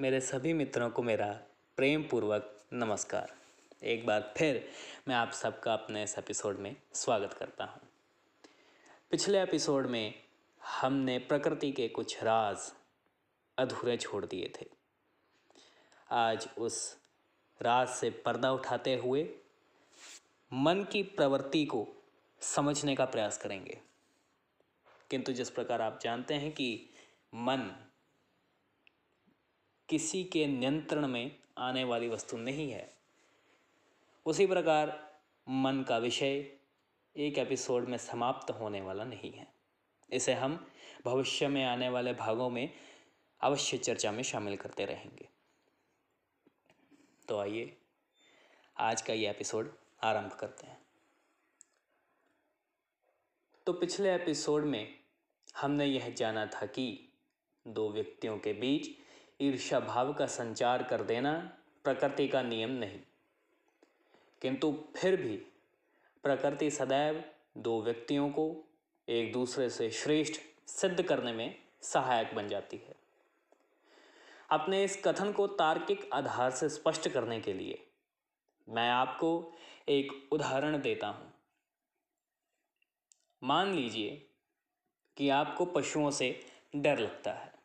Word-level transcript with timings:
मेरे 0.00 0.20
सभी 0.20 0.52
मित्रों 0.52 0.90
को 0.90 1.02
मेरा 1.02 1.40
प्रेम 1.76 2.02
पूर्वक 2.02 2.64
नमस्कार। 2.72 3.32
एक 3.82 4.06
बार 4.06 4.34
फिर 4.36 4.68
मैं 5.08 5.14
आप 5.14 5.30
सबका 5.30 5.72
अपने 5.72 6.02
इस 6.02 6.18
एपिसोड 6.18 6.58
में 6.58 6.76
स्वागत 6.94 7.32
करता 7.32 7.64
हूँ। 7.64 7.80
पिछले 9.10 9.42
एपिसोड 9.42 9.86
में 9.86 10.14
हमने 10.64 11.18
प्रकृति 11.18 11.72
के 11.72 11.88
कुछ 11.88 12.22
राज 12.22 12.72
अधूरे 13.58 13.96
छोड़ 13.96 14.26
दिए 14.26 14.52
थे। 14.60 14.66
आज 16.10 16.48
उस 16.58 16.98
राज 17.62 17.88
से 17.88 18.10
पर्दा 18.10 18.52
उठाते 18.52 18.96
हुए 18.96 19.34
मन 20.52 20.86
की 20.92 21.02
प्रवृत्ति 21.02 21.64
को 21.64 21.88
समझने 22.40 22.96
का 22.96 23.04
प्रयास 23.04 23.38
करेंगे। 23.38 23.80
किंतु 25.10 25.32
जिस 25.32 25.50
प्रकार 25.50 25.82
आप 25.82 26.00
जानते 26.02 26.34
हैं 26.34 26.52
कि 26.52 26.90
मन 27.34 27.87
किसी 29.88 30.24
के 30.24 30.46
नियंत्रण 30.46 31.06
में 31.06 31.36
आने 31.58 31.84
वाली 31.84 32.08
वस्तु 32.08 32.36
नहीं 32.36 32.72
है। 32.72 32.94
उसी 34.26 34.46
प्रकार 34.46 35.14
मन 35.48 35.84
का 35.88 35.98
विषय 35.98 36.56
एक 37.16 37.38
एपिसोड 37.38 37.88
में 37.88 37.98
समाप्त 37.98 38.50
होने 38.50 38.80
वाला 38.80 39.04
नहीं 39.04 39.32
है। 39.32 39.54
इसे 40.10 40.34
हम 40.34 40.70
भविष्य 41.04 41.48
में 41.48 41.64
आने 41.64 41.88
वाले 41.88 42.14
भागों 42.14 42.50
में 42.50 42.72
अवश्य 43.40 43.78
चर्चा 43.78 44.12
में 44.12 44.22
शामिल 44.22 44.56
करते 44.56 44.84
रहेंगे। 44.84 45.28
तो 47.28 47.38
आइए, 47.38 47.76
आज 48.78 49.02
का 49.02 49.12
ये 49.12 49.30
एपिसोड 49.30 49.76
आरंभ 50.02 50.32
करते 50.32 50.66
हैं। 50.66 50.86
तो 53.66 53.72
पिछले 53.72 54.14
एपिसोड 54.14 54.64
में 54.64 55.00
हमने 55.56 55.86
यह 55.86 56.10
जाना 56.10 56.46
था 56.46 56.66
कि 56.66 57.08
दो 57.68 57.92
व्यक्तियों 57.92 58.38
के 58.38 58.52
बीच 58.52 59.07
ईर्ष्या 59.40 59.80
भाव 59.80 60.12
का 60.12 60.26
संचार 60.26 60.82
कर 60.82 61.02
देना 61.02 61.56
प्रकृति 61.84 62.28
का 62.28 62.42
नियम 62.42 62.70
नहीं। 62.70 63.00
किंतु 64.42 64.84
फिर 64.96 65.16
भी 65.16 65.36
प्रकृति 66.22 66.70
सदैव 66.70 67.24
दो 67.58 67.82
व्यक्तियों 67.82 68.30
को 68.30 68.64
एक 69.08 69.32
दूसरे 69.32 69.70
से 69.70 69.90
श्रेष्ठ 69.90 70.40
सिद्ध 70.68 71.02
करने 71.02 71.32
में 71.32 71.62
सहायक 71.82 72.34
बन 72.34 72.48
जाती 72.48 72.76
है। 72.76 72.94
अपने 74.50 74.84
इस 74.84 75.02
कथन 75.04 75.32
को 75.32 75.46
तार्किक 75.46 76.10
आधार 76.12 76.50
से 76.50 76.68
स्पष्ट 76.68 77.08
करने 77.08 77.40
के 77.40 77.52
लिए 77.52 77.86
मैं 78.68 78.90
आपको 78.90 79.52
एक 79.88 80.28
उदाहरण 80.32 80.80
देता 80.80 81.08
हूँ। 81.08 81.34
मान 83.44 83.74
लीजिए 83.74 84.28
कि 85.16 85.28
आपको 85.28 85.64
पशुओं 85.64 86.10
से 86.10 86.46
डर 86.76 86.98
लगता 86.98 87.32
है। 87.32 87.57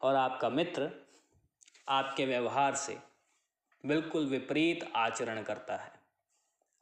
और 0.00 0.14
आपका 0.14 0.48
मित्र 0.48 0.90
आपके 1.88 2.26
व्यवहार 2.26 2.74
से 2.74 2.98
बिल्कुल 3.86 4.26
विपरीत 4.26 4.92
आचरण 4.96 5.42
करता 5.42 5.76
है। 5.76 5.92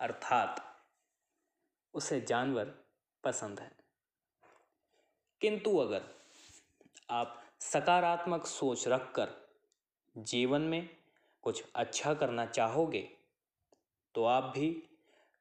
अर्थात 0.01 0.83
उसे 1.95 2.21
जानवर 2.21 2.75
पसंद 3.25 3.61
है। 3.61 3.73
किंतु 5.41 5.79
अगर 5.79 6.03
आप 7.11 7.43
सकारात्मक 7.61 8.47
सोच 8.47 8.89
रखकर 8.89 9.29
जीवन 10.19 10.61
में 10.61 10.89
कुछ 11.43 11.65
अच्छा 11.75 12.15
करना 12.15 12.47
चाहोगे 12.47 13.17
तो 14.15 14.25
आप 14.25 14.45
भी 14.45 14.83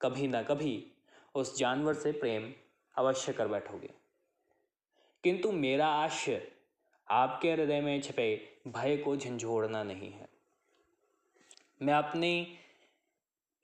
कभी 0.01 0.27
ना 0.27 0.43
कभी 0.43 0.91
उस 1.35 1.57
जानवर 1.57 1.93
से 1.93 2.11
प्रेम 2.11 2.53
अवश्य 2.95 3.33
कर 3.33 3.47
बैठोगे। 3.47 3.93
किंतु 5.23 5.51
मेरा 5.51 5.87
आशय 5.87 6.54
आपके 7.09 7.51
हृदय 7.51 7.81
में 7.81 8.01
छिपे 8.01 8.35
भय 8.67 8.97
को 8.97 9.15
झंझोड़ना 9.15 9.83
नहीं 9.83 10.11
है। 10.11 10.27
मैं 11.81 11.93
अपनी 11.93 12.57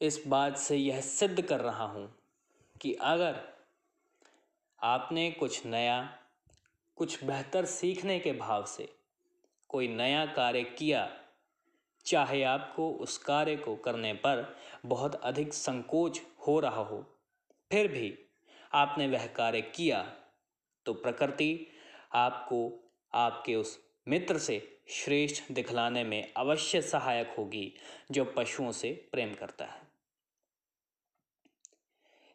इस 0.01 0.21
बात 0.27 0.57
से 0.57 0.77
यह 0.77 1.01
सिद्ध 1.01 1.41
कर 1.41 1.59
रहा 1.59 1.85
हूँ 1.85 2.07
कि 2.81 2.93
अगर 2.93 3.39
आपने 4.81 5.29
कुछ 5.31 5.65
नया, 5.65 6.17
कुछ 6.97 7.23
बेहतर 7.23 7.65
सीखने 7.65 8.19
के 8.19 8.33
भाव 8.33 8.65
से 8.65 8.87
कोई 9.69 9.87
नया 9.87 10.25
कार्य 10.25 10.63
किया, 10.77 11.09
चाहे 12.05 12.41
आपको 12.43 12.89
उस 12.91 13.17
कार्य 13.17 13.55
को 13.55 13.75
करने 13.75 14.13
पर 14.13 14.55
बहुत 14.85 15.15
अधिक 15.15 15.53
संकोच 15.53 16.21
हो 16.47 16.59
रहा 16.59 16.81
हो, 16.81 17.05
फिर 17.71 17.87
भी 17.87 18.13
आपने 18.73 19.07
वह 19.07 19.25
कार्य 19.27 19.61
किया 19.61 20.01
तो 20.85 20.93
प्रकृति 20.93 21.67
आपको 22.13 22.59
आपके 23.13 23.55
उस 23.55 23.79
मित्र 24.07 24.37
से 24.37 24.59
श्रेष्ठ 24.89 25.51
दिखलाने 25.51 26.03
में 26.03 26.33
अवश्य 26.33 26.81
सहायक 26.81 27.35
होगी, 27.37 27.73
जो 28.11 28.25
पशुओं 28.37 28.71
से 28.71 28.91
प्रेम 29.11 29.33
करता 29.33 29.65
है। 29.65 29.89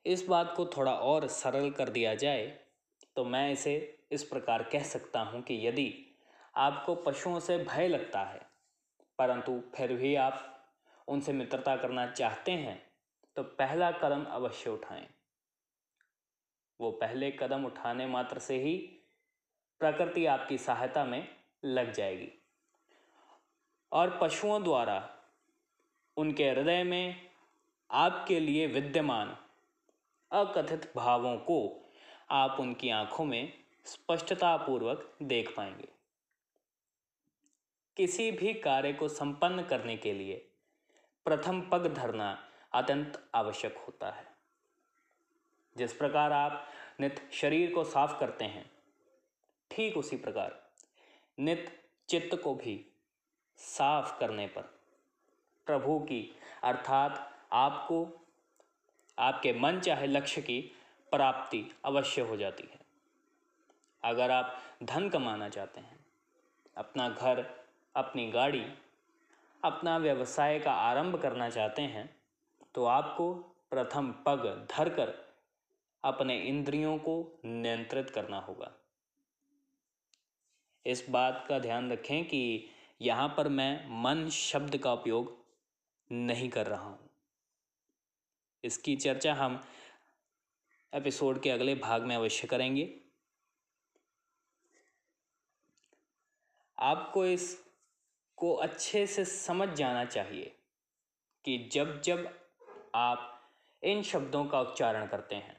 इस 0.05 0.27
बात 0.27 0.53
को 0.57 0.67
थोड़ा 0.67 0.93
और 0.93 1.27
सरल 1.29 1.71
कर 1.71 1.89
दिया 1.89 2.15
जाए 2.15 2.47
तो 3.17 3.25
मैं 3.25 3.51
इसे 3.53 3.75
इस 4.13 4.23
प्रकार 4.23 4.63
कह 4.63 4.83
सकता 4.85 5.21
हूँ 5.21 5.43
कि 5.43 5.67
यदि 5.67 5.93
आपको 6.55 6.95
पशुओं 6.97 7.39
से 7.41 7.57
भय 7.59 7.89
लगता 7.89 8.21
है, 8.23 8.41
परंतु 9.19 9.61
फिर 9.77 9.93
भी 9.93 10.15
आप 10.17 10.53
उनसे 11.09 11.33
मित्रता 11.33 11.77
करना 11.77 12.07
चाहते 12.07 12.53
हैं 12.53 12.81
तो 13.37 13.43
पहला 13.43 13.91
कदम 13.93 14.25
अवश्य 14.27 14.71
उठाएँ। 14.71 15.07
वो 16.81 16.91
पहले 16.93 17.31
कदम 17.33 17.65
उठाने 17.65 18.07
मात्र 18.07 18.39
से 18.39 18.59
ही 18.59 18.96
प्रकृति 19.79 20.27
आपकी 20.27 20.59
सहायता 20.59 21.05
में 21.05 21.37
लग 21.65 21.93
जाएगी। 21.93 22.33
और 23.93 24.19
पशुओं 24.23 24.63
द्वारा 24.63 25.17
उनके 26.17 26.51
हृदय 26.51 26.85
में 26.85 27.31
आपके 27.91 28.41
लिए 28.41 28.67
विद्यमान, 28.67 29.37
अकथित 30.33 30.93
भावों 30.97 31.37
को 31.37 31.91
आप 32.31 32.57
उनकी 32.61 32.91
आँखों 32.91 33.25
में 33.25 33.53
स्पष्टतापूर्वक 33.85 35.17
देख 35.23 35.57
पाएँगे। 35.57 35.89
किसी 37.97 38.31
भी 38.31 38.55
कार्य 38.55 38.93
को 38.93 39.09
संपन्न 39.09 39.63
करने 39.63 39.97
के 39.97 40.13
लिए 40.13 40.49
प्रथम 41.25 41.61
पग 41.61 41.95
धरना 41.95 42.49
अत्यंत 42.73 43.31
आवश्यक 43.35 43.77
होता 43.79 44.11
है। 44.11 44.27
जिस 45.77 45.93
प्रकार 45.93 46.33
आप 46.33 46.69
नित 47.01 47.31
शरीर 47.33 47.75
को 47.75 47.85
साफ़ 47.85 48.21
करते 48.21 48.45
हैं 48.45 48.76
ठीक 49.71 49.97
उसी 49.97 50.17
प्रकार 50.17 50.61
नित 51.39 51.67
चित्त 52.09 52.37
को 52.45 52.55
भी 52.55 52.75
साफ़ 53.59 54.19
करने 54.21 54.47
पर 54.47 54.63
प्रभु 55.67 55.99
की, 55.99 56.35
अर्थात 56.63 57.33
आपको, 57.53 58.27
आपके 59.19 59.53
मन 59.53 59.81
चाहे 59.81 60.07
लक्ष्य 60.07 60.43
की 60.43 60.61
प्राप्ति 61.13 61.65
अवश्य 61.85 62.23
हो 62.23 62.37
जाती 62.37 62.69
है। 62.73 62.79
अगर 64.03 64.31
आप 64.31 64.57
धन 64.83 65.09
कमाना 65.09 65.49
चाहते 65.49 65.81
हैं, 65.81 65.99
अपना 66.77 67.09
घर, 67.09 67.45
अपनी 67.95 68.31
गाड़ी, 68.31 68.65
अपना 69.65 69.97
व्यवसाय 69.99 70.59
का 70.59 70.73
आरंभ 70.73 71.21
करना 71.23 71.49
चाहते 71.51 71.83
हैं 71.83 72.09
तो 72.75 72.85
आपको 72.85 73.33
प्रथम 73.71 74.13
पग 74.27 74.67
धरकर 74.71 75.15
अपने 76.05 76.39
इंद्रियों 76.39 76.99
को 76.99 77.41
नियंत्रित 77.45 78.11
करना 78.11 78.39
होगा। 78.39 78.73
इस 80.87 81.05
बात 81.11 81.47
का 81.49 81.59
ध्यान 81.59 81.93
रखें 81.93 82.25
कि 82.25 82.69
यहाँ 83.03 83.35
पर 83.37 83.49
मैं 83.49 83.87
मन 84.03 84.29
शब्द 84.29 84.77
का 84.77 84.93
उपयोग 84.93 85.37
नहीं 86.13 86.49
कर 86.49 86.67
रहा 86.67 86.85
हूँ। 86.85 87.11
इसकी 88.65 88.97
चर्चा 88.97 89.35
हम 89.35 89.61
एपिसोड 90.93 91.43
के 91.43 91.51
अगले 91.51 91.75
भाग 91.75 92.03
में 92.03 92.17
अवश्य 92.17 92.47
करेंगे। 92.47 93.01
आपको 96.79 97.27
इस 97.27 97.67
को 98.39 98.55
अच्छे 98.55 99.07
से 99.07 99.25
समझ 99.25 99.69
जाना 99.69 100.05
चाहिए 100.05 100.57
कि 101.45 101.71
जब 101.73 102.01
जब 102.01 102.29
आप 102.95 103.33
इन 103.83 104.03
शब्दों 104.03 104.45
का 104.45 104.61
उच्चारण 104.61 105.07
करते 105.07 105.35
हैं 105.35 105.57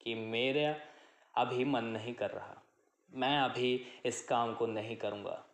कि 0.00 0.14
मेरा 0.14 0.74
अभी 1.42 1.64
मन 1.64 1.84
नहीं 1.84 2.14
कर 2.14 2.30
रहा। 2.30 2.62
मैं 3.14 3.38
अभी 3.38 3.86
इस 4.04 4.24
काम 4.24 4.54
को 4.54 4.66
नहीं 4.66 4.96
करूँगा। 4.96 5.44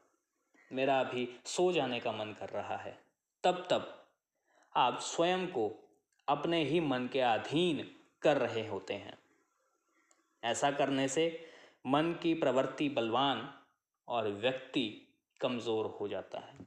मेरा 0.73 1.01
अभी 1.01 1.41
सो 1.45 1.73
जाने 1.73 2.01
का 2.01 2.12
मन 2.12 2.33
कर 2.33 2.49
रहा 2.49 2.77
है। 2.77 3.05
तब 3.45 3.67
तब 3.71 4.06
आप 4.77 4.99
स्वयं 4.99 5.47
को 5.47 5.91
अपने 6.29 6.65
ही 6.65 6.81
मन 6.81 7.09
के 7.12 7.21
अधीन 7.21 7.97
कर 8.23 8.37
रहे 8.37 8.69
होते 8.69 8.95
हैं। 8.95 9.19
ऐसा 10.45 10.71
करने 10.71 11.09
से 11.09 11.47
मन 11.87 12.12
की 12.23 12.35
प्रवृत्ति 12.35 12.89
बलवान 12.89 13.55
और 14.09 14.29
व्यक्ति 14.29 15.09
कमज़ोर 15.41 15.87
हो 15.87 16.09
जाता 16.09 16.39
है। 16.39 16.59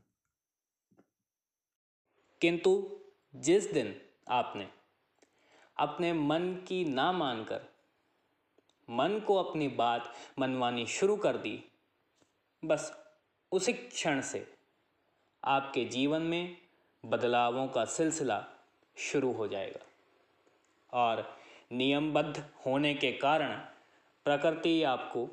किंतु 2.42 3.00
जिस 3.36 3.74
दिन 3.74 4.02
आपने 4.30 4.70
अपने 5.78 6.14
मन 6.14 6.54
की 6.68 6.86
ना 6.86 7.12
मानकर 7.12 7.77
मन 8.90 9.20
को 9.20 9.36
अपनी 9.36 9.68
बात 9.68 10.14
मनवानी 10.40 10.86
शुरू 10.86 11.16
कर 11.16 11.38
दी। 11.38 11.64
बस 12.66 13.06
उसी 13.52 13.74
क्षण 13.74 14.22
से 14.22 14.54
आपके 15.46 15.86
जीवन 15.86 16.22
में 16.22 16.58
बदलावों 17.06 17.68
का 17.68 17.86
सिलसिला 17.86 18.46
शुरू 18.98 19.32
हो 19.32 19.48
जाएगा 19.48 19.86
और 20.94 21.38
नियमबद्ध 21.72 22.50
होने 22.66 22.94
के 22.94 23.12
कारण 23.12 23.58
प्रकृति 24.26 24.84
आपको 24.84 25.28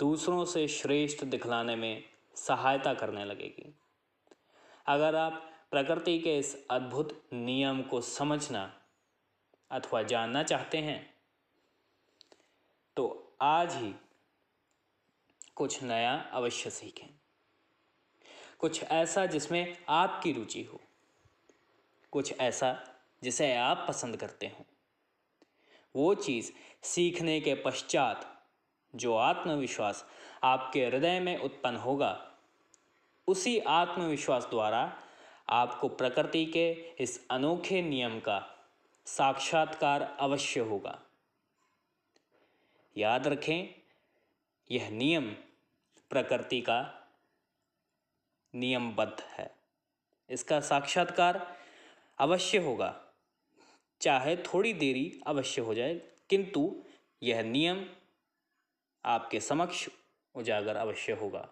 दूसरों 0.00 0.44
से 0.44 0.68
श्रेष्ठ 0.68 1.24
दिखलाने 1.24 1.76
में 1.76 2.04
सहायता 2.34 2.94
करने 2.94 3.24
लगेगी। 3.24 3.74
अगर 4.86 5.14
आप 5.14 5.50
प्रकृति 5.70 6.18
के 6.18 6.38
इस 6.38 6.66
अद्भुत 6.70 7.22
नियम 7.32 7.82
को 7.82 8.00
समझना 8.00 8.80
अथवा 9.70 10.02
जानना 10.02 10.42
चाहते 10.42 10.78
हैं 10.78 11.15
आज 13.40 13.74
ही 13.74 13.94
कुछ 15.54 15.82
नया 15.82 16.30
अवश्य 16.32 16.70
सीखें। 16.70 17.06
कुछ 18.58 18.82
ऐसा 18.82 19.26
जिसमें 19.26 19.84
आपकी 19.88 20.32
रुचि 20.32 20.62
हो। 20.62 20.80
कुछ 22.10 22.40
ऐसा 22.40 23.00
जिसे 23.22 23.56
आप 23.56 23.84
पसंद 23.88 24.16
करते 24.16 24.46
हो। 24.46 24.64
वो 25.96 26.14
चीज़ 26.14 26.52
सीखने 26.82 27.40
के 27.40 27.54
पश्चात 27.54 28.46
जो 28.94 29.16
आत्मविश्वास 29.16 30.06
आपके 30.44 30.86
हृदय 30.86 31.20
में 31.20 31.38
उत्पन्न 31.38 31.76
होगा, 31.76 32.32
उसी 33.28 33.58
आत्मविश्वास 33.58 34.44
द्वारा 34.44 35.02
आपको 35.48 35.88
प्रकृति 35.88 36.46
के 36.46 36.72
इस 36.72 37.28
अनोखे 37.30 37.82
नियम 37.82 38.20
का 38.20 38.68
साक्षात्कार 39.06 40.16
अवश्य 40.20 40.60
होगा। 40.60 41.02
याद 42.96 43.26
रखें, 43.26 43.82
यह 44.70 44.90
नियम 44.90 45.30
प्रकृति 46.10 46.60
का 46.60 47.08
नियमबद्ध 48.54 49.20
है। 49.20 49.54
इसका 50.30 50.60
साक्षात्कार 50.60 51.56
अवश्य 52.18 52.58
होगा। 52.58 53.04
चाहे 54.00 54.36
थोड़ी 54.36 54.72
देरी 54.72 55.20
अवश्य 55.26 55.60
हो 55.60 55.74
जाए, 55.74 55.94
किंतु 56.30 56.82
यह 57.22 57.42
नियम 57.42 57.86
आपके 59.04 59.40
समक्ष 59.40 59.88
उजागर 60.34 60.76
अवश्य 60.76 61.12
होगा। 61.12 61.48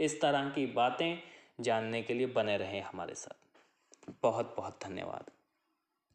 इस 0.00 0.20
तरह 0.20 0.50
की 0.50 0.66
बातें 0.66 1.22
जानने 1.60 2.02
के 2.02 2.14
लिए 2.14 2.26
बने 2.26 2.56
रहें 2.56 2.82
हमारे 2.82 3.14
साथ। 3.14 3.60
बहुत 4.22 4.54
बहुत 4.56 4.78
धन्यवाद। 4.82 5.30